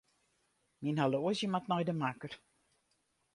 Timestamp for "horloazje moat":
1.03-1.69